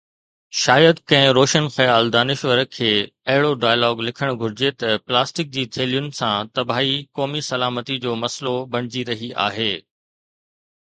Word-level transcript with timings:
شايد 0.59 0.99
ڪنهن 1.11 1.27
روشن 1.37 1.65
خيال 1.73 2.07
دانشور 2.15 2.61
کي 2.77 2.87
اهڙو 3.33 3.51
ڊائلاگ 3.65 4.01
لکڻ 4.07 4.31
گهرجي 4.39 4.71
ته 4.83 4.97
پلاسٽڪ 5.11 5.51
جي 5.57 5.65
ٿيلهين 5.77 6.07
سان 6.21 6.49
تباهي 6.61 6.95
قومي 7.19 7.45
سلامتي 7.49 7.99
جو 8.07 8.15
مسئلو 8.25 8.55
بڻجي 8.77 9.05
رهي 9.11 9.29
آهي. 9.49 9.73